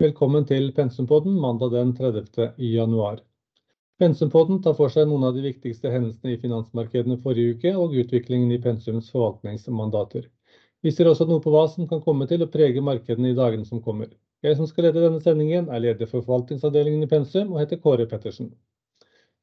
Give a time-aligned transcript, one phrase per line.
[0.00, 2.54] Velkommen til Pensumpodden mandag den 30.
[2.56, 3.18] januar.
[4.00, 8.54] Pensumpodden tar for seg noen av de viktigste hendelsene i finansmarkedene forrige uke og utviklingen
[8.54, 10.24] i Pensums forvaltningsmandater.
[10.80, 13.68] Vi ser også noe på hva som kan komme til å prege markedene i dagene
[13.68, 14.08] som kommer.
[14.40, 18.08] Jeg som skal lede denne sendingen er leder for forvaltningsavdelingen i Pensum og heter Kåre
[18.08, 18.54] Pettersen.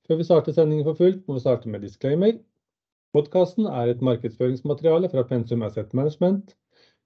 [0.10, 2.34] Før vi starter sendingen for fullt må vi starte med disclaimer.
[3.14, 6.58] Podcasten er et markedsføringsmateriale fra Pensum Asset Management.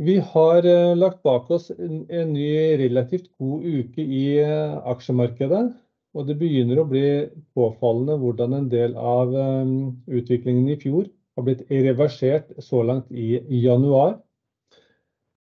[0.00, 0.64] Vi har
[0.96, 2.48] lagt bak oss en ny
[2.80, 5.60] relativt god uke i aksjemarkedet,
[6.16, 7.02] og det begynner å bli
[7.52, 9.36] påfallende hvordan en del av
[10.08, 11.04] utviklingen i fjor
[11.36, 14.16] har blitt reversert så langt i januar.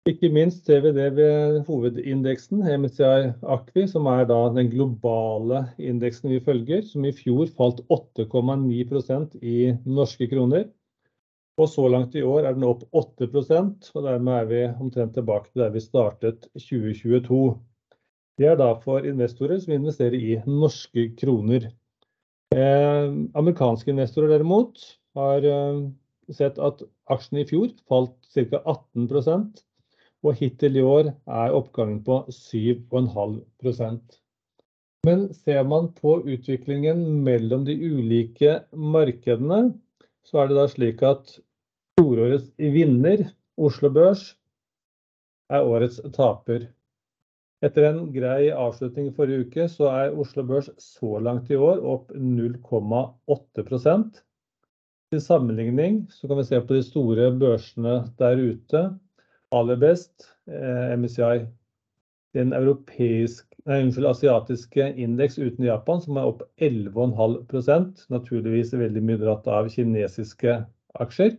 [0.07, 6.39] Ikke minst ser vi det ved hovedindeksen MSCI Acqui, som er den globale indeksen vi
[6.47, 10.69] følger, som i fjor falt 8,9% i norske kroner.
[11.57, 15.49] Og så langt i år er den opp 8%, og dermed er vi omtrent tilbake
[15.49, 17.39] til der vi startet 2022.
[18.37, 21.71] Det er da for investorer som investerer i norske kroner.
[22.53, 23.07] Eh,
[23.41, 24.83] amerikanske investorer derimot
[25.17, 25.81] har eh,
[26.37, 28.61] sett at aksjene i fjor falt ca.
[28.61, 29.65] 18%,
[30.27, 34.21] og hittil i år er oppgangen på 7,5%.
[35.07, 39.71] Men ser man på utviklingen mellom de ulike markedene,
[40.27, 41.37] så er det da slik at
[41.97, 43.23] Fjorårets vinner,
[43.57, 44.35] Oslo Børs,
[45.49, 46.67] er årets taper.
[47.65, 51.81] Etter en grei avslutning i forrige uke, så er Oslo Børs så langt i år
[51.81, 54.21] opp 0,8%.
[55.09, 58.85] Til sammenligning så kan vi se på de store børsene der ute.
[59.57, 60.29] Aller best
[61.01, 61.47] MSCI,
[62.37, 68.05] den nei, unnskyld, asiatiske indeks uten Japan, som er opp 11,5%.
[68.13, 70.61] Naturligvis veldig mye dratt av kinesiske
[71.01, 71.39] aksjer.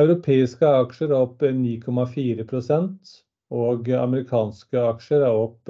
[0.00, 5.68] Europeiske aksjer er opp 9,4%, og amerikanske aksjer er opp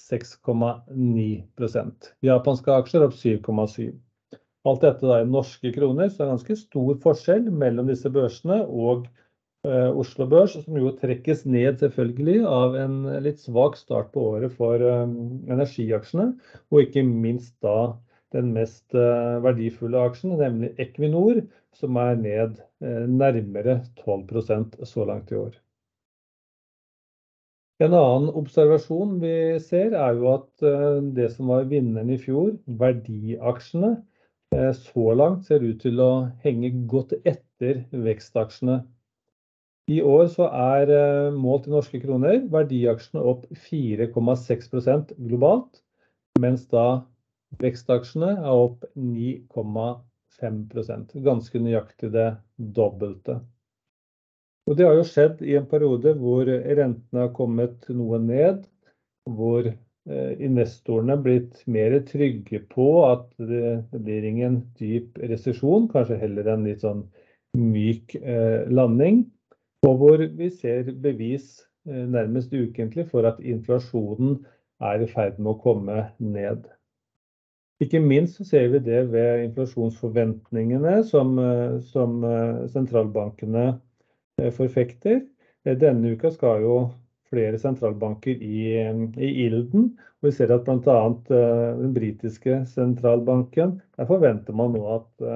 [0.00, 2.08] 6,9%.
[2.26, 4.00] Japanske aksjer er opp 7,7%.
[4.64, 8.62] Alt dette da i norske kroner, så er det ganske stor forskjell mellom disse børsene
[8.64, 9.04] og
[9.64, 14.76] Oslo Børs, som jo trekkes ned selvfølgelig av en litt svak start på året for
[14.80, 16.34] energiaksjene,
[16.72, 17.94] og ikke minst da
[18.36, 18.92] den mest
[19.44, 21.36] verdifulle aksjen, nemlig Equinor,
[21.78, 22.58] som er ned
[23.10, 25.54] nærmere 12% så langt i år.
[27.82, 30.64] En annen observasjon vi ser er jo at
[31.16, 33.96] det som var vinneren i fjor, verdiaksjene,
[34.78, 36.10] så langt ser ut til å
[36.44, 38.84] henge godt etter vekstaksjene.
[39.90, 45.82] I år så er målt i norske kroner verdiaksjene opp 4,6% globalt,
[46.40, 47.02] mens da
[47.60, 50.04] vekstaksjene er opp 9,5%.
[50.40, 53.38] Ganske nøyaktig det dobbelte.
[54.64, 58.64] Og det har jo skjedd i en periode hvor rentene har kommet noe ned,
[59.28, 59.68] hvor
[60.04, 66.82] investorene blitt mer trygge på at det blir ingen dyp resesjon, kanskje heller en litt
[66.84, 67.06] sånn
[67.56, 68.16] myk
[68.74, 69.24] landing,
[69.86, 74.38] og hvor vi ser bevis nærmest ukentlig for at inflasjonen
[74.84, 76.64] er i ferd med å komme ned.
[77.84, 81.36] Ikke minst så ser vi det ved inflasjonsforventningene som
[82.72, 83.64] sentralbankene
[84.56, 85.22] forfekter.
[85.64, 86.76] Denne uka skal jo
[87.32, 89.90] flere sentralbanker i ilden,
[90.20, 95.26] og vi ser at annet den britiske sentralbanken, der forventer man nå at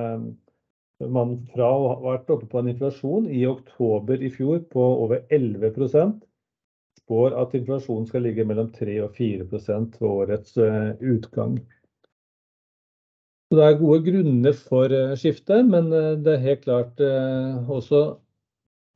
[1.06, 5.22] man fra å ha vært oppe på en inflasjon i oktober i fjor på over
[5.34, 6.16] 11%,
[7.02, 11.58] spår at inflasjonen skal ligge mellom 3% og 4% ved årets utgang.
[13.48, 18.02] Det er gode grunner for skiftet, men det er helt klart også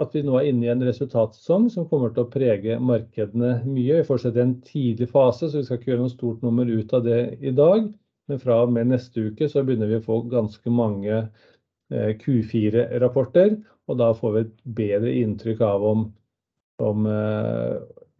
[0.02, 4.00] at vi nå er inne i en resultatsesong som kommer til å prege markedene mye.
[4.00, 6.92] Vi fortsetter i en tidlig fase, så vi skal ikke gjøre noe stort nummer ut
[6.96, 7.86] av det i dag.
[8.28, 11.24] Men fra og med neste uke så begynner vi å få ganske mange
[11.92, 13.56] Q4 rapporter,
[13.88, 17.06] og da får vi et bedre inntrykk av om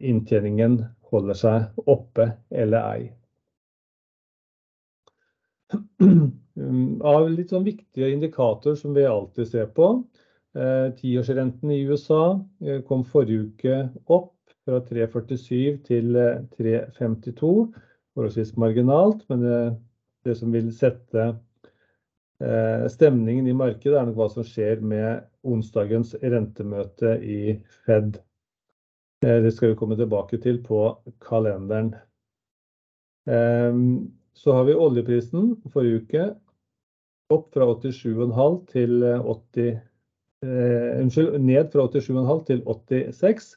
[0.03, 0.81] inntjeningen
[1.13, 3.11] holder seg oppe eller ei.
[7.13, 9.95] Av litt sånn viktige indikatorer som vi alltid ser på.
[10.99, 12.37] Tiårsrenten i USA
[12.85, 16.13] kom forrige uke opp fra 3,47 til
[16.53, 17.53] 3,52.
[18.13, 19.59] Forholdsvis marginalt, men det,
[20.25, 21.23] det som vil sette
[22.43, 28.19] eh, stemningen i markedet, er nok hva som skjer med onsdagens rentemøte i Fed.
[29.25, 30.85] Eh, det skal vi komme tilbake til på
[31.25, 31.95] kalenderen.
[34.33, 36.23] Eh, så har vi oljeprisen forrige uke
[37.33, 43.53] opp fra 87,5 til 80 eh, Unnskyld, ned fra 87,5 til 86.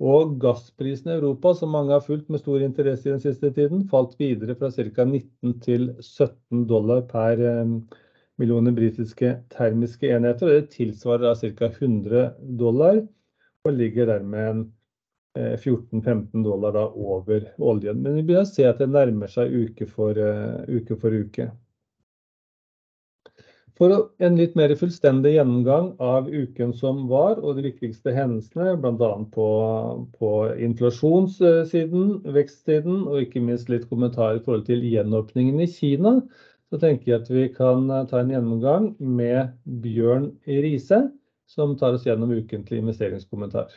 [0.00, 3.88] Og gassprisen i Europa, som mange har fulgt med stor interesse i den siste tiden,
[3.88, 5.04] falt videre fra ca.
[5.04, 7.76] 19 til 17 dollar per eh,
[8.38, 10.48] millioner britiske termiske enheter.
[10.48, 11.70] og Det tilsvarer ca.
[11.70, 13.04] 100 dollar,
[13.64, 14.66] og ligger dermed
[15.34, 18.00] 14-15 eh, dollar da over oljen.
[18.02, 20.96] Men vi begynner å se at det nærmer seg uke for uh, uke.
[21.00, 21.50] For uke.
[23.74, 23.90] For
[24.22, 29.08] en litt mer fullstendig gjennomgang av uken som var, og de viktigste hendelsene, bl.a.
[29.34, 29.46] På,
[30.14, 30.30] på
[30.62, 36.20] inflasjonssiden, vekstsiden, og ikke minst litt kommentarer i forhold til gjenåpningen i Kina,
[36.70, 41.08] så tenker jeg at vi kan eh, ta en gjennomgang med Bjørn Riise,
[41.50, 43.74] som tar oss gjennom ukentlig investeringskommentar.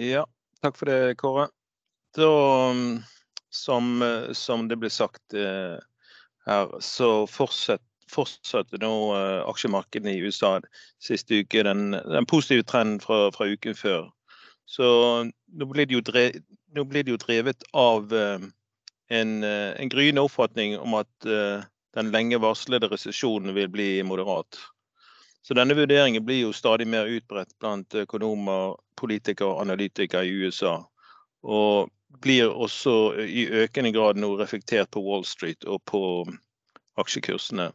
[0.00, 0.26] Ja,
[0.62, 1.48] takk for det, Kåre.
[2.16, 2.28] Da,
[3.52, 5.80] som, eh, som det ble sagt eh,
[6.46, 10.58] her, så fortsetter fortsatte nå uh, aksjemarkedene i USA
[11.00, 14.10] siste uke den, den positive trenden fra, fra, uken før.
[14.68, 14.84] Så
[15.24, 16.42] nå blir det jo, drevet,
[16.76, 18.42] det jo drevet av uh,
[19.08, 21.30] en, uh, en, gryende oppfatning om at
[21.96, 24.60] den lenge varslede resesjonen vil bli moderat.
[25.40, 30.78] Så denne vurderingen blir jo stadig mer utbredt blant økonomer, politikere og analytikere i USA.
[31.42, 31.90] Og
[32.22, 36.02] blir også i økende grad nå reflektert på Wall Street og på
[37.00, 37.72] aksjekursene.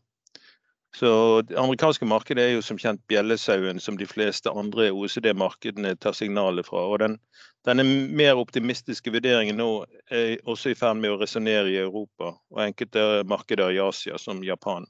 [0.96, 6.16] Så Det amerikanske markedet er jo som kjent bjellesauen som de fleste andre OECD-markedene tar
[6.18, 6.88] signaler fra.
[6.88, 7.20] og den,
[7.66, 12.64] Denne mer optimistiske vurderingen nå er også i ferd med å resonnere i Europa og
[12.64, 14.88] enkelte markeder i Asia, som Japan.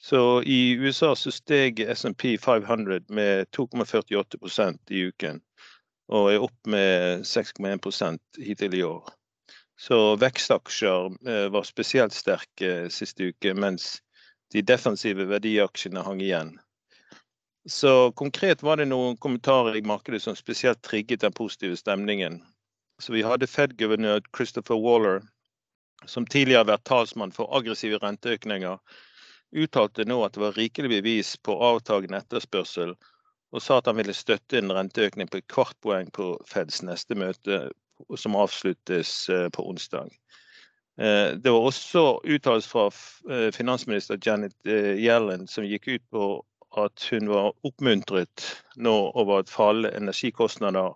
[0.00, 5.42] Så I USA så steg SMP 500 med 2,48% i uken
[6.10, 9.04] og er opp med 6,1 hittil i år.
[9.80, 14.00] Så vekstaksjer eh, var spesielt sterke siste uke, mens
[14.52, 16.56] de defensive verdiaksjene hang igjen.
[17.68, 22.40] Så konkret var det noen kommentarer i markedet som spesielt trigget den positive stemningen.
[23.00, 25.22] Så vi hadde Fed-guvernør Christopher Waller,
[26.08, 28.80] som tidligere har vært talsmann for aggressive renteøkninger,
[29.52, 32.94] uttalte nå at det var rikelig bevis på avtagende etterspørsel
[33.50, 37.16] og sa at han ville støtte en renteøkning på et kvart poeng på Feds neste
[37.18, 37.64] møte,
[38.16, 40.12] som avsluttes eh, på onsdag.
[41.00, 42.86] Eh, det var også uttalelser fra
[43.34, 46.30] eh, finansminister Janet Yellen som gikk ut på
[46.78, 48.46] at hun var oppmuntret
[48.78, 50.94] nå over at fallende energikostnader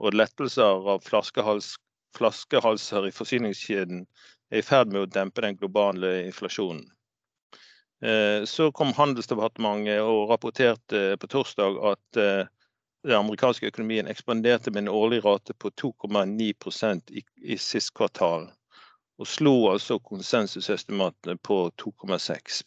[0.00, 1.74] og lettelser av flaskehals,
[2.16, 4.06] flaskehalser i forsyningskjeden
[4.50, 6.86] er i ferd med å dempe den globale inflasjonen.
[8.04, 12.46] Eh, så kom Handelsdepartementet og rapporterte på torsdag at eh,
[13.04, 18.48] den amerikanske økonomien ekspanderte med en årlig rate på 2,9 i, i sist kvartal.
[19.20, 22.62] Og slo altså konsensusestimatene på 2,6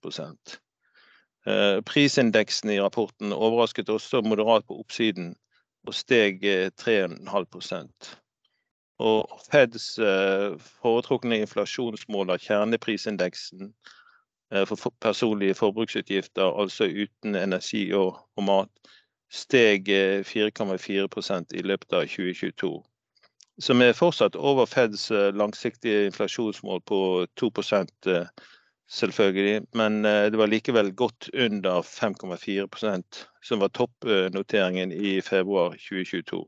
[1.47, 5.33] eh, Prisindeksen i rapporten overrasket også moderat på oppsiden
[5.87, 6.45] og steg
[6.79, 8.13] 3,5%
[8.99, 9.95] Og Feds
[10.79, 13.73] foretrukne inflasjonsmål av kjerneprisindeksen,
[14.67, 18.91] for personlige forbruksutgifter, altså uten energi og, og mat,
[19.33, 22.74] steg 4,4 eh, i løpet av 2022.
[23.62, 27.00] Som er fortsatt over Feds eh, langsiktige inflasjonsmål på
[27.41, 28.10] 2%
[28.93, 29.65] selvfølgelig.
[29.74, 36.43] Men det var likevel godt under 5,4% som var toppnoteringen i februar 2022.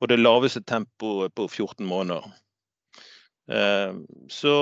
[0.00, 2.32] Og det laveste tempoet på 14 måneder.
[3.48, 3.94] Eh,
[4.28, 4.56] så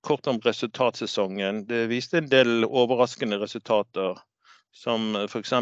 [0.00, 1.66] kort om resultatsesongen.
[1.66, 4.18] Det viste en del overraskende resultater,
[4.72, 5.52] som f.eks.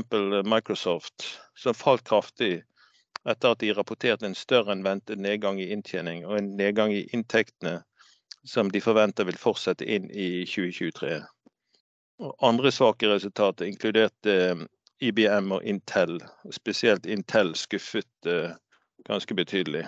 [0.45, 2.63] Microsoft, som falt kraftig
[3.29, 7.03] etter at de rapporterte en større enn ventet nedgang i inntjening og en nedgang i
[7.13, 7.81] inntektene
[8.47, 11.19] som de forventer vil fortsette inn i 2023.
[12.23, 14.65] Og andre svake resultater inkluderte eh,
[15.11, 16.19] IBM og Intel.
[16.55, 18.55] Spesielt Intel skuffet eh,
[19.07, 19.85] ganske betydelig.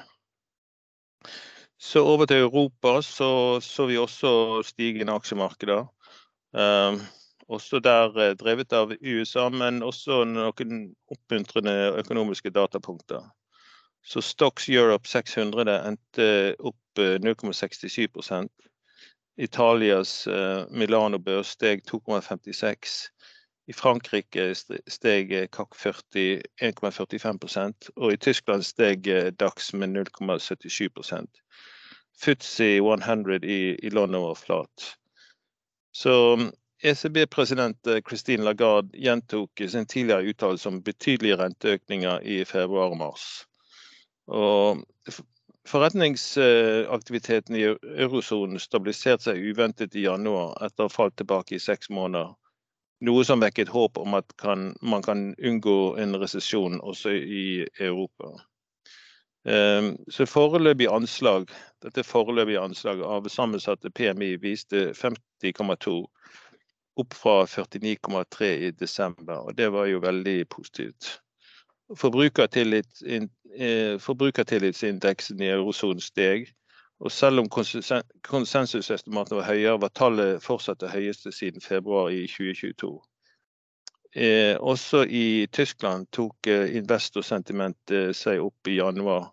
[1.81, 5.87] Så over til Europa så, så vi også stigende aksjemarkeder.
[6.53, 7.01] Um,
[7.49, 13.25] også der eh, drevet av USA, men også noen oppmuntrende økonomiske datapunkter.
[14.05, 18.45] Så Stocks Europe 600 endte opp 0,67 eh,
[19.41, 23.09] Italias uh, Milano-børs steg 2,56
[23.71, 24.49] I Frankrike
[24.91, 29.07] steg CAC 40 1,45% og i Tyskland steg
[29.39, 31.43] DAX med 0,77%
[32.21, 34.97] FTSE 100 i, i London var flat.
[35.93, 36.39] Så
[36.83, 43.25] ECB-president Christine Lagarde gjentok sin tidligere uttalelse om betydelige renteøkninger i februar og mars.
[44.27, 44.85] Og
[45.69, 47.67] forretningsaktiviteten i
[48.05, 52.33] eurosonen stabiliserte seg uventet i januar etter å ha falt tilbake i seks måneder.
[53.01, 58.35] Noe som vekket håp om at kan, man kan unngå en resesjon også i Europa.
[60.13, 61.49] Så foreløpig anslag,
[61.81, 65.95] dette foreløpige anslaget av sammensatte PMI viste 50,2
[67.01, 71.15] opp fra 49,3 i desember, og det var jo veldig positivt.
[71.91, 71.97] Eh,
[73.99, 76.53] forbrukertillitsindeksen i eurosonen steg,
[77.01, 82.93] og selv om konsensusestimatene var høyere, var tallet fortsatt det høyeste siden februar i 2022.
[84.11, 89.31] Eh, også i Tyskland tok eh, investorsentimentet seg opp i januar,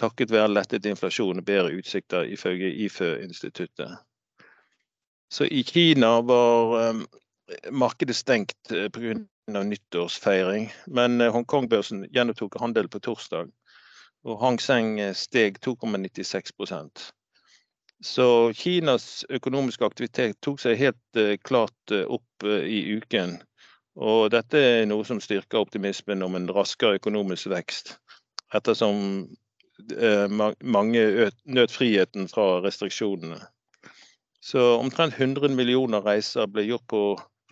[0.00, 3.98] takket være lettet inflasjon og bedre utsikter ifølge IFØ-instituttet.
[5.30, 7.02] Så i Kina var eh,
[7.70, 9.14] markedet stengt uh, pga.
[9.50, 10.70] nyttårsfeiring.
[10.86, 13.50] Men uh, Hongkong-børsen gjenopptok handel på torsdag.
[14.28, 17.04] Og Hang Seng steg 2,96%
[18.04, 23.38] Så Kinas økonomiske aktivitet tok seg helt uh, klart opp i uken.
[24.00, 27.96] Og dette er noe som styrker optimismen om en raskere økonomisk vekst.
[28.56, 29.28] Ettersom
[30.60, 33.40] mange nøt friheten fra restriksjonene.
[34.40, 37.02] Så omtrent 100 millioner reiser ble gjort på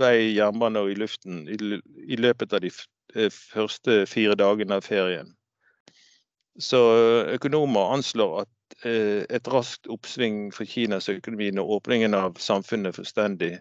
[0.01, 2.71] vei, jernbane og i luften i, løpet av de
[3.15, 5.35] eh, første fire dagene av ferien.
[6.59, 12.39] Så eh, økonomer anslår at eh, et raskt oppsving for Kinas økonomi når åpningen av
[12.43, 13.53] samfunnet er fullstendig,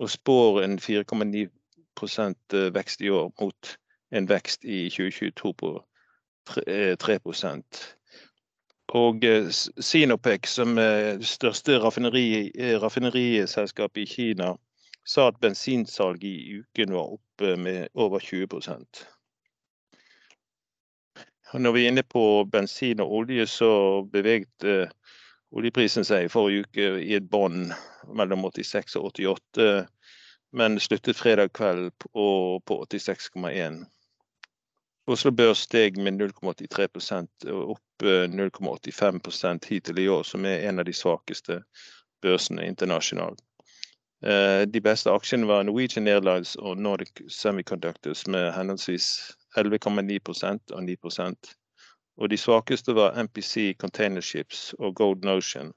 [0.00, 3.76] og spår en 4,9% vekst i år mot
[4.10, 5.74] en vekst i 2022 på
[6.50, 7.18] 3, 3
[8.90, 9.46] og eh,
[9.78, 14.54] Sinopec, som er det største raffineri, eh, raffineriselskapet i Kina,
[15.06, 18.62] sa at bensinsalget i uken var oppe med over 20 og
[21.52, 23.70] Når vi er inne på bensin og olje, så
[24.12, 24.90] beveget uh,
[25.50, 27.72] oljeprisen seg i forrige uke i et bånd
[28.14, 29.70] mellom 86 og 88,
[30.54, 32.26] men sluttet fredag kveld på,
[32.66, 33.82] på 86,1.
[35.10, 40.86] Oslo Børs steg med 0,83% og opp 0,85 hittil i år, som er en av
[40.86, 41.60] de svakeste
[42.22, 43.42] børsene internasjonalt.
[44.22, 49.08] Eh, de beste aksjene var Norwegian Airlines og Nordic Semiconductors med henholdsvis
[49.58, 51.54] 11,9% og 9%
[52.20, 55.72] Og de svakeste var MPC Container Ships og Golden Ocean,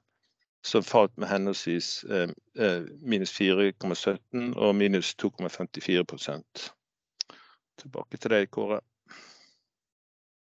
[0.64, 2.28] som falt med henholdsvis eh,
[2.58, 6.04] eh, minus 4,17 og minus 2,54
[7.78, 8.80] Tilbake til deg, Kåre.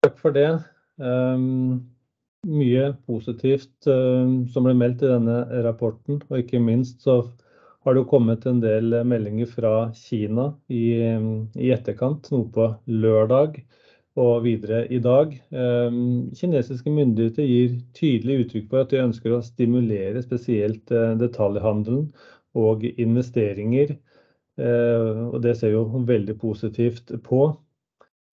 [0.04, 0.62] Takk for det.
[0.96, 1.90] Um,
[2.46, 7.20] mye positivt um, som ble meldt i denne rapporten, og ikke minst så
[7.84, 11.00] har det kommet en del meldinger fra Kina i,
[11.56, 13.62] i etterkant, noe på lørdag
[14.20, 15.32] og videre i dag.
[15.54, 22.10] Um, kinesiske myndigheter gir tydelig uttrykk for at de ønsker å stimulere spesielt detaljhandelen
[22.58, 23.96] og investeringer.
[24.60, 27.46] Og det ser jo veldig positivt på.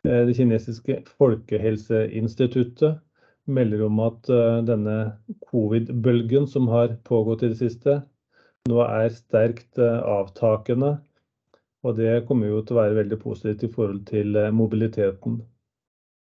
[0.07, 2.99] Eh, det kinesiske folkehelseinstituttet
[3.47, 4.97] melder om at eh, denne
[5.49, 8.01] covid-bølgen som har pågått i det siste,
[8.69, 10.97] nå er sterkt eh, avtakende.
[11.85, 15.37] Og det kommer jo til å være veldig positivt i forhold til mobiliteten.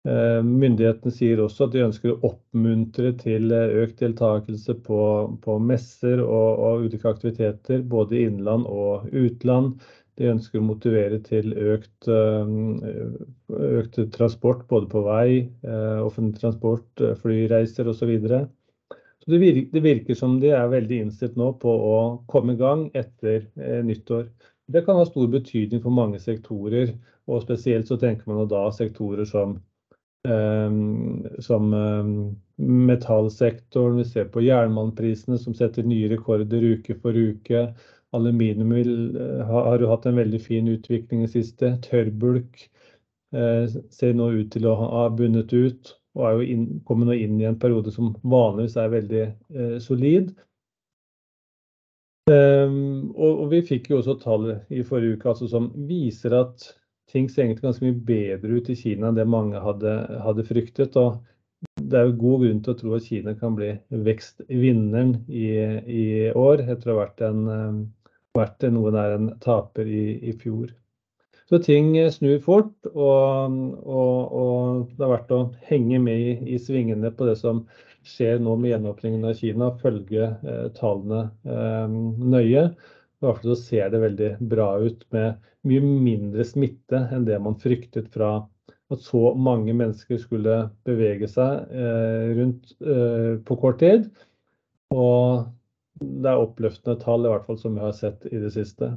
[0.04, 5.02] Myndighetene sier også at de ønsker å oppmuntre til økt deltakelse på,
[5.44, 9.78] på messer og, og ulike aktiviteter, både i innland og utland.
[10.20, 12.52] De ønsker å motivere til økt, eh,
[13.80, 15.30] økt transport både på vei,
[15.66, 18.12] eh, offentlig transport, eh, flyreiser osv.
[18.14, 18.44] Videre.
[18.46, 18.63] så
[19.32, 21.98] det virker, det virker som de er veldig innstilt nå på å
[22.32, 23.46] komme i gang etter
[23.86, 24.28] nyttår.
[24.68, 26.96] Det kan ha stor betydning for mange sektorer,
[27.28, 29.58] og spesielt så tenker man da sektorer som,
[31.44, 31.70] som
[32.58, 33.98] metallsektoren.
[33.98, 37.68] Vi ser på jernmalmprisene som setter nye rekorder uke for uke.
[38.14, 41.78] Aluminium vil, eh, har jo hatt en veldig fin utvikling i siste.
[41.82, 42.70] Tørrbulk
[43.34, 47.18] eh, ser nå ut til å ha bundet ut og er jo inn, kommer nå
[47.18, 50.34] inn i en periode som vanligvis er veldig eh, solid.
[52.32, 56.70] Um, og, og, vi fikk jo også tall i forrige uke altså, som viser at
[57.12, 60.96] ting ser egentlig ganske mye bedre ut i Kina enn det mange hadde, hadde fryktet.
[60.96, 61.20] og
[61.82, 63.74] det er jo god grunn til å tro at Kina kan bli
[64.06, 65.50] vekstvinneren i,
[65.84, 67.44] i år, etter å ha vært en,
[68.38, 70.72] vært noe nær en taper i, i fjor.
[71.50, 76.60] Så ting snur fort, og, og, og det er verdt å henge med i, i
[76.62, 77.66] svingene på det som
[78.08, 81.98] skjer nå med gjenåpningen av Kina, følge eh, tallene eh,
[82.34, 82.66] nøye.
[82.74, 87.40] I hvert fall så ser det veldig bra ut med mye mindre smitte enn det
[87.40, 88.42] man fryktet fra
[88.92, 90.58] at så mange mennesker skulle
[90.88, 94.10] bevege seg eh, rundt eh, på kort tid.
[94.94, 95.48] Og
[96.04, 98.94] det er oppløftende tall, i hvert fall som vi har sett i det siste.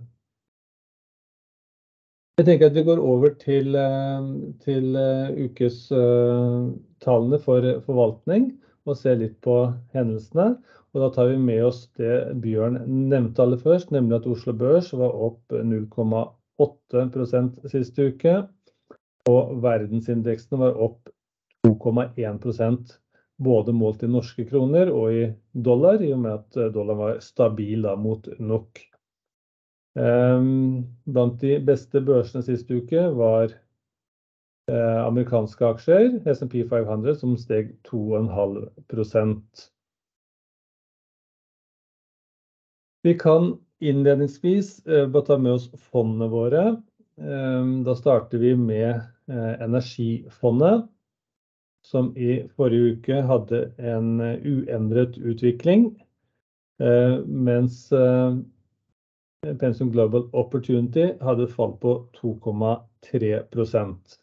[2.36, 4.24] Jeg tenker at vi går over til, eh,
[4.60, 8.50] til uh, ukestallene uh, for forvaltning
[8.84, 10.60] og ser litt på hendelsene.
[10.92, 12.76] Og da tar vi med oss det Bjørn
[13.08, 18.44] nevnte aller først, nemlig at Oslo Børs var opp 0,8% siste uke.
[19.32, 21.08] Og verdensindeksen var opp
[21.64, 23.00] 2,1%
[23.48, 27.80] både målt i norske kroner og i dollar, i og med at dollaren var stabil
[27.88, 28.84] da, mot NOK.
[29.96, 33.48] Ehm, blant de beste børsene sist uke var
[34.68, 39.70] eh, amerikanske aksjer, SMP 500, som steg 2,5%
[43.06, 46.64] Vi kan innledningsvis eh, bare ta med oss fondene våre.
[47.16, 48.90] Ehm, da starter vi med
[49.32, 50.84] eh, Energifondet,
[51.86, 55.94] som i forrige uke hadde en uendret utvikling.
[57.24, 57.92] Mens
[59.60, 64.16] Pensum Global Opportunity hadde fall på 2,3%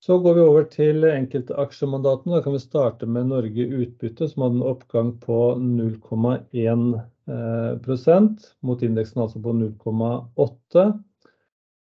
[0.00, 2.36] Så går vi over til enkelte aksjemandatene.
[2.38, 9.22] Da kan vi starte med Norge Utbytte, som hadde en oppgang på 0,1% mot indeksen
[9.22, 10.86] altså på 0,8.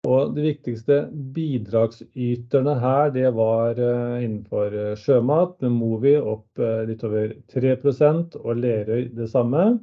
[0.07, 6.85] Og de viktigste bidragsyterne her, det var eh, innenfor eh, sjømat, med Movi opp eh,
[6.87, 9.79] litt over 3% og Lerøy det samme.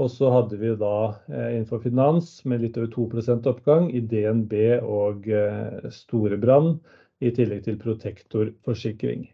[0.00, 0.96] Og så hadde vi da
[1.30, 6.80] eh, innenfor finans med litt over 2 oppgang i DNB og eh, Storebrand,
[7.22, 9.28] i tillegg til Protektor forsikring.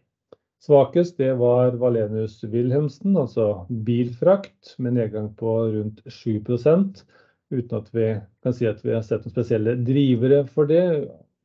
[0.61, 7.01] Svakest det var Valenius Wilhelmsen, altså bilfrakt, med nedgang på rundt 7%
[7.51, 8.11] uten at vi
[8.45, 10.85] kan si at vi har sett noen spesielle drivere for det,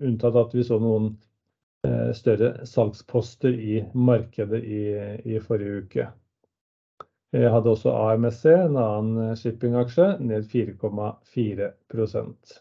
[0.04, 1.14] unntatt at vi så noen
[1.88, 4.84] eh, større salgsposter i markedet i,
[5.24, 6.10] i forrige uke.
[7.36, 12.54] Jeg hadde også AMSC, en annen shippingaksje, ned 4,4%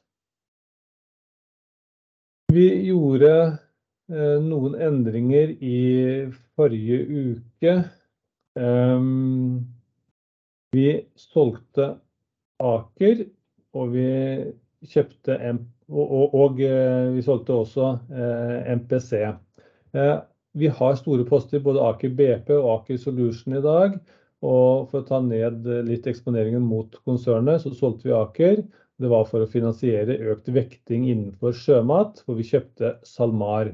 [2.55, 3.35] Vi gjorde
[4.11, 5.79] eh, noen endringer i
[6.59, 7.77] forrige uke.
[8.59, 9.63] Um,
[10.75, 11.93] vi solgte
[12.63, 13.25] Aker,
[13.79, 14.11] og vi
[14.91, 15.39] kjøpte
[15.89, 19.13] og, eh, vi solgte også eh, MPC.
[19.95, 20.17] Eh,
[20.55, 23.99] vi har store poster, både Aker BP og Aker Solution i dag.
[24.44, 28.64] Og for å ta ned litt eksponeringen mot konsernet, så solgte vi Aker.
[29.01, 33.73] Det var for å finansiere økt vekting innenfor sjømat, hvor vi kjøpte SalMar.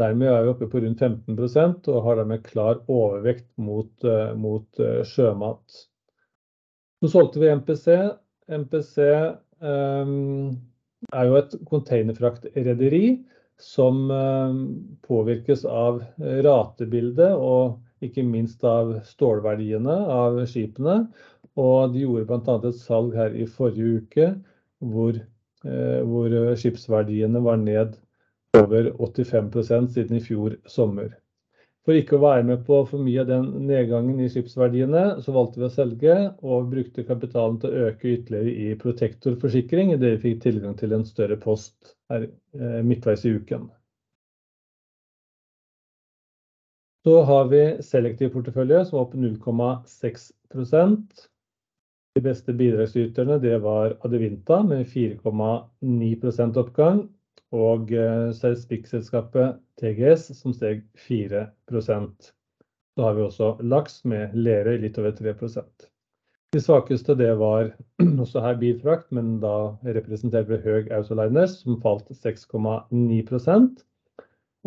[0.00, 4.80] Dermed er vi oppe på rundt 15% og har dermed klar overvekt mot, uh, mot
[4.80, 5.82] uh, sjømat.
[7.02, 7.86] Så solgte vi MPC.
[8.62, 8.96] MPC
[9.62, 10.48] um,
[11.12, 13.04] er jo et containerfraktrederi
[13.62, 14.60] som um,
[15.06, 21.02] påvirkes av ratebildet og ikke minst av stålverdiene av skipene.
[21.60, 22.58] Og de gjorde bl.a.
[22.68, 24.28] et salg her i forrige uke
[24.92, 25.18] hvor,
[25.66, 27.98] eh, hvor skipsverdiene var ned
[28.58, 31.12] over 85% siden i fjor sommer.
[31.82, 35.58] For ikke å være med på for mye av den nedgangen i skipsverdiene, så valgte
[35.58, 40.22] vi å selge og brukte kapitalen til å øke ytterligere i Protektor forsikring, idet vi
[40.28, 43.66] fikk tilgang til en større post her eh, midtveis i uken.
[47.02, 51.22] Så har vi selektiv portefølje som var på 0,6%
[52.14, 57.08] De beste bidragsyterne det var Adevinta med 4,9 oppgang.
[57.52, 62.30] Og eh, spikkselskapet TGS som steg 4%
[62.94, 65.88] Så har vi også laks med Lerøy litt over 3%
[66.54, 67.74] De svakeste det var
[68.24, 73.26] også her bilfrakt, men da representert ved Høg Autoliners, som falt 6,9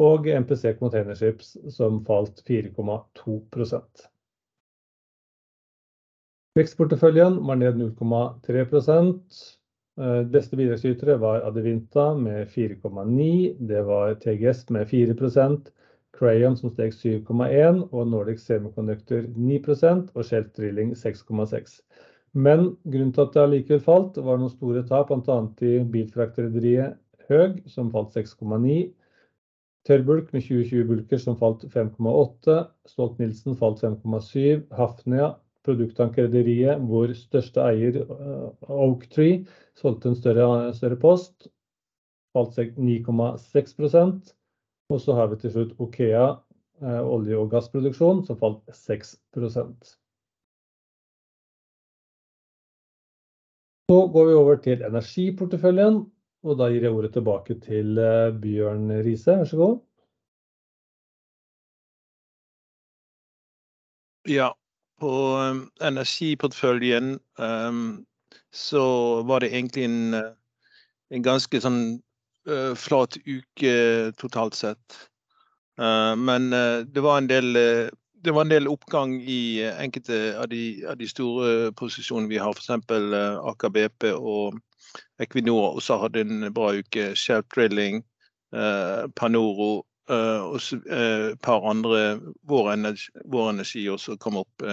[0.02, 4.08] og MPC Containerships som falt 4,2%
[6.56, 9.40] Vekstporteføljen var ned 0,3%
[10.00, 15.72] eh, Beste bidragsytere var Adevinta med 4,9 Det var TGS med 4%
[16.16, 21.80] Crayon som steg 7,1 og Nordic Semiconductor 9% og Shelf Drilling 6,6
[22.36, 25.38] Men grunnen til at det allikevel falt, var noen store tap, bl.a.
[25.64, 28.92] i bilfraktrederiet Høg, som falt 6,9
[29.86, 32.62] Tørrbulk med 2020 bulker som falt 5,8.
[32.90, 34.64] Stolt-Nielsen falt 5,7.
[34.74, 38.02] Hafnia produkttankrederiet, vår største eier,
[38.70, 39.44] Oaktree,
[39.78, 41.50] solgte en større post,
[42.36, 44.34] falt 9,6%.
[44.94, 46.26] Og så har vi til slutt OKEA,
[47.02, 49.96] olje- og gassproduksjon, som falt 6%.
[53.90, 56.04] Så går vi over til energiporteføljen,
[56.46, 57.98] og da gir jeg ordet tilbake til
[58.42, 59.34] Bjørn Riise.
[59.40, 59.80] Vær så god!
[64.30, 64.52] Ja,
[65.02, 65.12] på
[65.86, 67.18] energiporteføljen
[68.54, 68.86] så
[69.26, 71.82] var det egentlig en ganske sånn
[72.78, 73.74] flat uke
[74.22, 74.98] totalt sett.
[75.78, 77.30] Men det var en
[78.54, 84.58] del oppgang i enkelte av de store posisjonene vi har, eksempel Aker BP og
[85.22, 87.14] Equinor, også hadde en bra uke.
[87.16, 88.04] Shelf Drilling,
[89.16, 94.64] Panoro og et par andre, Vår Energi også kom opp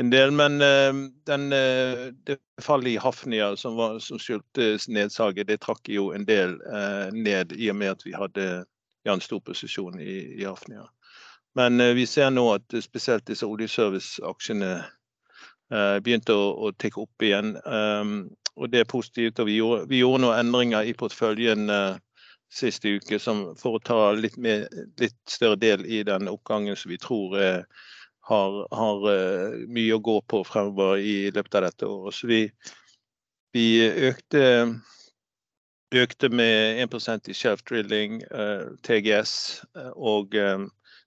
[0.00, 0.32] en del.
[0.32, 6.56] Men det fallet i Hafnia som skyldtes nedsaget, det trakk jo en del
[7.12, 8.48] ned i og med at vi hadde
[9.08, 10.88] en stor posisjon i Hafnia.
[11.56, 14.72] Men vi ser nå at spesielt disse oljeservice-aksjene
[16.00, 17.56] begynte å tikke opp igjen,
[18.58, 19.38] og det er positivt.
[19.38, 19.56] Og Vi
[20.02, 21.70] gjorde noen endringer i porteføljen
[22.48, 24.38] siste uke for å ta litt
[25.28, 27.36] større del i den oppgangen som vi tror
[28.28, 29.04] har
[29.68, 32.14] mye å gå på fremover i løpet av dette året.
[32.16, 33.68] Så vi
[35.98, 38.22] økte med 1% i Shelf Drilling,
[38.84, 39.32] TGS
[39.94, 40.36] og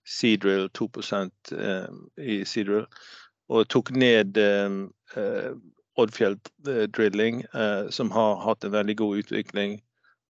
[0.06, 1.54] Seadrill 2%
[2.18, 2.88] i Seadrill,
[3.52, 4.38] og tok ned
[6.02, 7.44] Odfjell Drilling,
[7.90, 9.80] som har hatt en veldig god utvikling.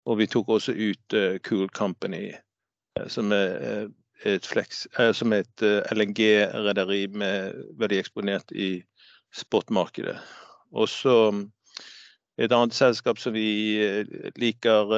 [0.10, 2.32] Og vi tok også ut Cool Company,
[3.08, 3.89] som er
[4.25, 4.47] et
[5.93, 8.84] LNG-rederi med veldig eksponert i
[9.36, 10.17] spotmarkedet.
[10.73, 11.15] Og så
[12.39, 13.77] et annet selskap som vi
[14.39, 14.89] liker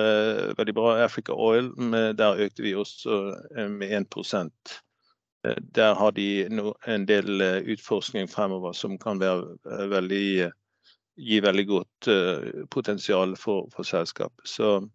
[0.57, 1.71] veldig bra, Africa Oil.
[2.15, 3.35] Der økte vi også
[3.73, 4.51] med 1%.
[5.75, 10.51] Der har de en del utforskning fremover som kan være veldig
[11.69, 12.09] godt
[12.69, 14.47] potensial for selskapet.
[14.47, 14.89] Så,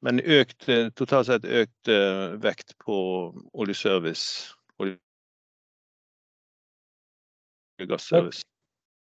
[0.00, 0.20] Men
[0.94, 1.88] totalt sett økt
[2.42, 2.98] vekt på
[3.52, 4.94] oljeservice og
[7.88, 8.44] gasservice.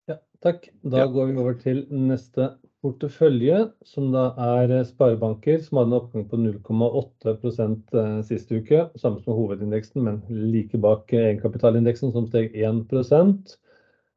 [0.08, 0.68] Ja, takk.
[0.82, 6.26] Da går vi over til neste portefølje, som da er sparebanker, som hadde en oppgang
[6.30, 7.96] på 0,8%
[8.28, 8.84] siste uke.
[8.96, 13.58] Samme som hovedindeksen, men like bak egenkapitalindeksen, som steg 1%.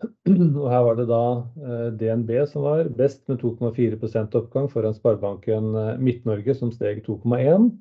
[0.62, 1.24] Og her var det da
[2.00, 7.72] DNB som var best, med 2,4% oppgang foran Sparebanken Midt-Norge, som steg 2,1%.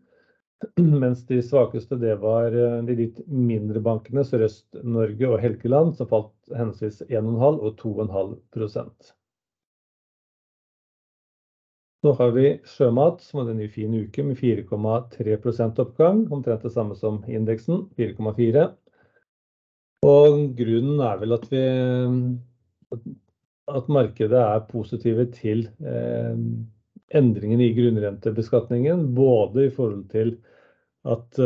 [1.02, 7.00] Mens de svakeste, det var de litt mindre bankene, Sørøst-Norge og Helgeland, som falt henholdsvis
[7.08, 9.14] 1,5% og 2,5%.
[12.00, 16.72] Så har vi Sjømat, som hadde en ny fin uke med 4,3% oppgang, omtrent det
[16.72, 18.72] samme som indeksen, 4,4%.
[20.06, 21.60] Og grunnen er vel at vi,
[23.68, 25.66] at markedet er positive til
[27.12, 30.38] endringen i grunnrentebeskatningen, både i forhold til
[31.04, 31.40] at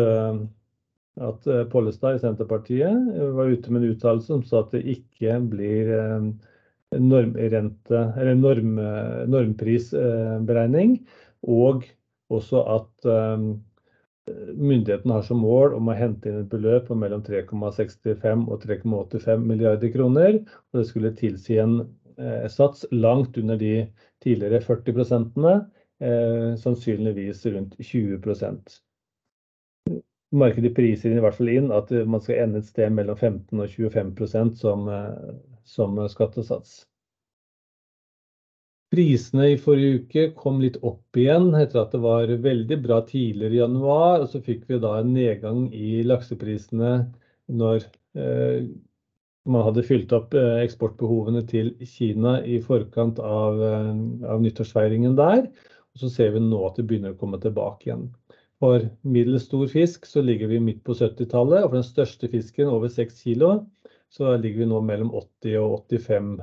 [1.70, 2.94] Pollestad i Senterpartiet
[3.34, 5.90] var ute med en uttalelse som sa at det ikke blir
[6.94, 8.62] normrente eller
[9.30, 11.00] normprisberegning,
[11.42, 11.86] og
[12.30, 12.94] også at
[14.54, 19.44] myndighetene har som mål om å hente inn et beløp på mellom 3,65 og 3,85
[19.44, 20.38] milliarder kroner.
[20.72, 21.82] Og det skulle tilsi en
[22.48, 23.74] sats langt under de
[24.24, 25.04] tidligere 40
[26.00, 28.80] eh, sannsynligvis rundt 20 prosent.
[30.34, 33.68] Markedet priser i hvert fall inn at man skal ende et sted mellom 15% og
[33.70, 34.88] 25 som,
[35.62, 36.80] som skattesats.
[38.94, 43.56] Prisene i forrige uke kom litt opp igjen etter at det var veldig bra tidligere
[43.56, 46.92] i januar, og så fikk vi da en nedgang i lakseprisene
[47.50, 47.88] når
[49.50, 53.58] man hadde fylt opp eksportbehovene til Kina i forkant av
[54.40, 55.48] nyttårsfeiringen der.
[55.94, 58.06] Og så ser vi nå at det begynner å komme tilbake igjen.
[58.62, 62.70] For middels stor fisk så ligger vi midt på 70-tallet, og for den største fisken
[62.70, 63.50] over 6 kilo,
[64.14, 66.34] så ligger vi nå mellom 80 og 85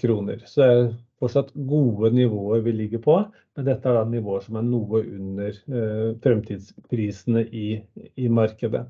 [0.00, 0.40] kroner.
[0.48, 3.18] Så det er fortsatt gode nivåer vi ligger på,
[3.56, 5.58] men dette er da nivåer som er noe under
[6.24, 8.84] fremtidsprisene i markedet.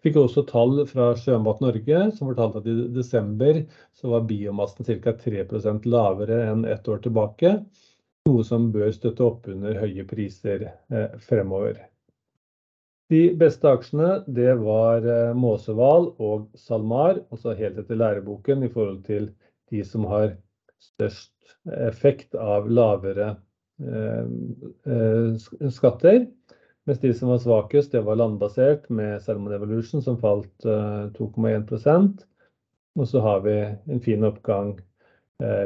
[0.00, 3.58] Fikk også tall fra Sjømat Norge, som fortalte at i desember
[3.92, 5.12] så var biomassen ca.
[5.12, 7.52] 3% lavere enn ett år tilbake,
[8.28, 10.70] noe som bør støtte opp under høye priser
[11.26, 11.82] fremover.
[13.12, 15.04] De beste aksjene det var
[15.36, 19.32] Måsehval og SalMar, altså helt etter læreboken i forhold til
[19.70, 20.36] de som har
[20.80, 23.34] størst effekt av lavere
[25.72, 26.26] skatter.
[26.88, 32.24] Mens de som var svakest, det var landbasert med Salmon Evolution som falt 2,1%.
[32.98, 33.56] Og så har vi
[33.92, 34.74] en fin oppgang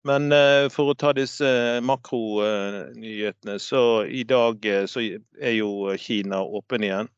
[0.07, 0.33] Men
[0.73, 1.47] for å ta disse
[1.85, 7.11] makronyhetene, så i dag så er jo Kina åpen igjen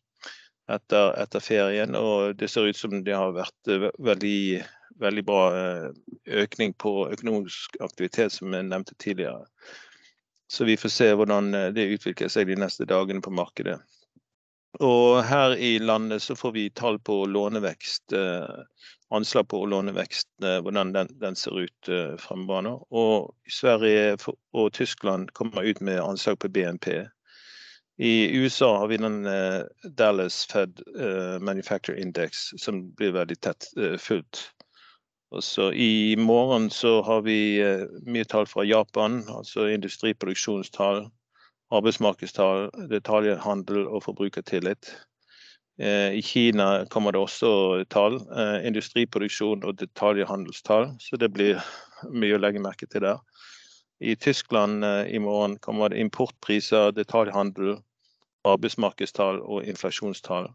[0.71, 4.63] etter ferien, og det ser ut som det har vært veldig,
[4.99, 5.41] veldig bra
[6.43, 9.47] økning på økonomisk aktivitet som jeg nevnte tidligere.
[10.51, 13.79] Så vi får se hvordan det utvikler seg de neste dagene på markedet.
[14.81, 18.13] Og her i landet så får vi tall på lånevekst,
[19.13, 22.71] anslag på lånevekst, hvordan den ser ut fremover nå.
[22.89, 24.17] Og Sverige
[24.53, 27.05] og Tyskland kommer ut med anslag på BNP.
[28.01, 29.21] I USA har vi den
[29.93, 30.81] Dallas Fed
[31.41, 33.69] Manufacture Index som blir veldig tett
[34.01, 34.47] fulgt.
[35.33, 37.61] Og så i morgen så har vi
[38.05, 41.07] mye tall fra Japan, altså industriproduksjonstall,
[41.73, 42.69] arbeidsmarkedstall,
[43.43, 44.93] handel og forbrukertillit.
[45.79, 48.19] I Kina kommer det også tall,
[48.65, 51.61] industriproduksjon og detaljhandelstall, så det blir
[52.13, 53.17] mye å legge merke til der.
[54.03, 57.79] I Tyskland i morgen kommer det importpriser, detaljhandel,
[58.45, 60.51] arbeidsmarkedstall og inflasjonstall.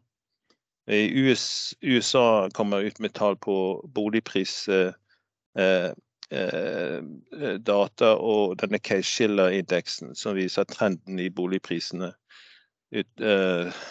[0.88, 1.34] I
[1.82, 3.56] USA kommer ut med tall på
[6.30, 12.12] boligprisdata og denne Case-Shiller-indeksen som viser trenden i boligprisene
[12.94, 13.20] ut,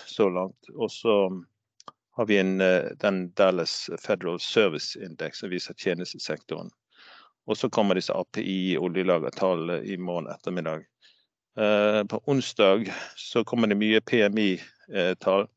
[0.06, 0.70] så langt.
[0.76, 1.44] Og så
[2.18, 2.38] har vi
[3.02, 6.70] den Dallas Federal Service Index som viser tjenestesektoren.
[7.48, 10.86] Og så kommer disse API oljelagertallene i morgen ettermiddag.
[12.10, 15.48] På onsdag så kommer det mye PMI-tall,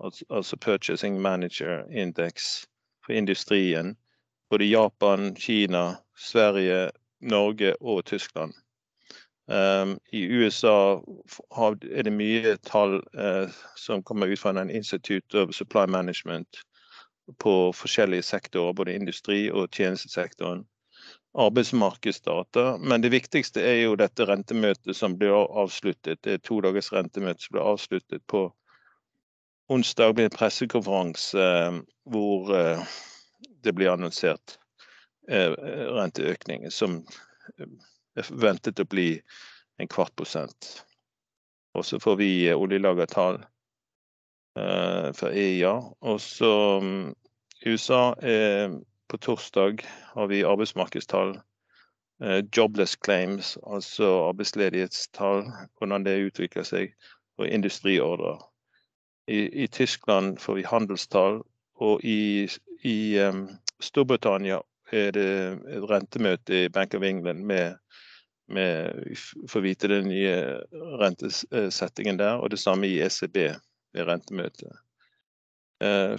[0.00, 2.64] altså Purchasing Manager Index
[3.06, 3.96] for industrien.
[4.50, 8.54] Både Japan, Kina, Sverige, Norge og Tyskland.
[10.12, 11.00] I USA
[11.56, 12.98] er det mye tall
[13.76, 16.60] som kommer ut fra en Institute of Supply Management
[17.40, 20.66] på forskjellige sektorer, både industri og tjenestesektoren.
[21.38, 26.22] Arbeidsmarkedsdata, men det viktigste er jo dette rentemøtet som blir avsluttet.
[26.24, 28.46] Det er to dagers rentemøte som blir avsluttet på
[29.68, 30.08] onsdag.
[30.08, 31.50] Det blir en pressekonferanse
[32.08, 32.56] hvor
[33.64, 34.58] det blir annonsert
[35.28, 37.02] renteøkning som
[37.58, 39.10] er forventet å bli
[39.78, 40.84] en kvart prosent.
[41.76, 43.42] Og så får vi oljelagertall
[44.54, 45.74] fra EIA.
[46.00, 46.52] Og så
[47.66, 48.14] USA
[49.08, 51.36] på torsdag har vi arbeidsmarkedstall,
[52.56, 55.44] jobless claims, altså arbeidsledighetstall,
[55.78, 56.96] hvordan det utvikler seg,
[57.38, 58.40] og industriordrer.
[59.28, 61.42] I Tyskland får vi handelstall,
[61.78, 62.48] og i
[63.78, 64.58] Storbritannia
[64.92, 65.28] er det
[65.76, 67.76] et rentemøte i Bank of England med
[68.48, 70.36] for å vite den nye
[71.00, 73.36] rentesettingen der, og det samme i ECB
[73.92, 74.72] ved rentemøtet.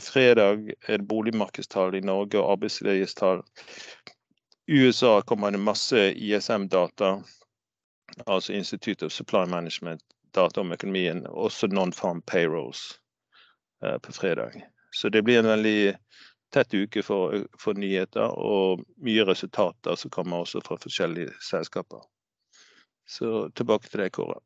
[0.05, 3.41] Fredag er det boligmarkedstall i Norge og arbeidsledighetstall.
[4.69, 7.15] I USA kommer det masse ISM-data,
[8.25, 10.01] altså Institute of Supply Management,
[10.35, 12.99] data om økonomien, også non-farm payrolls
[13.81, 14.61] på fredag.
[14.93, 15.95] Så det blir en veldig
[16.53, 22.01] tett uke for nyheter og mye resultater som kommer også fra forskjellige selskaper.
[23.09, 24.39] Så tilbake til deg, Kåre.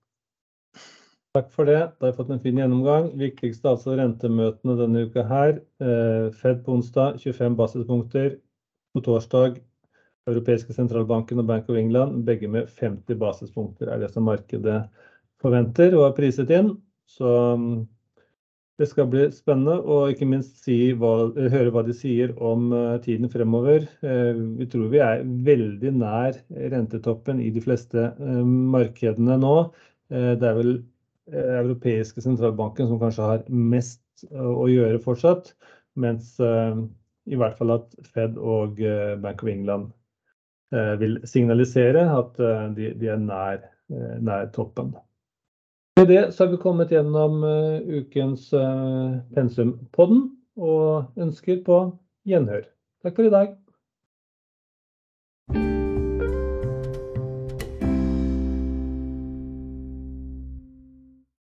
[1.34, 1.80] Takk for det.
[1.98, 3.10] Da har jeg fått en fin gjennomgang.
[3.18, 5.56] Viktigste altså rentemøtene denne uka her.
[5.82, 8.36] Eh, Fed på onsdag 25 basispunkter.
[8.94, 9.58] På torsdag
[10.30, 14.86] Europeiske sentralbanken og Bank of England, begge med 50 basispunkter er det som markedet
[15.44, 16.70] forventer og har priset inn.
[17.10, 17.28] Så
[17.60, 17.82] mm,
[18.82, 22.96] det skal bli spennende og ikke minst si hva, høre hva de sier om uh,
[23.04, 23.86] tiden fremover.
[24.02, 26.40] Uh, vi tror vi er veldig nær
[26.74, 29.58] rentetoppen i de fleste uh, markedene nå.
[30.14, 30.76] det er vel
[31.32, 35.54] Eh, europeiske sentralbanken som kanskje har mest eh, å gjøre fortsatt.
[35.96, 36.82] Mens eh,
[37.32, 38.82] i hvert fall at Fed og
[39.24, 39.94] Bank of England
[41.00, 42.40] vil signalisere at
[42.74, 43.60] de, de er nær,
[44.26, 44.90] nær, toppen.
[46.04, 47.46] Med det så har vi kommet gjennom
[47.88, 48.50] ukens
[49.32, 50.26] Pensumpodden
[50.60, 51.78] og ønsker på
[52.28, 52.66] gjenhør.
[53.08, 53.54] Takk for i dag.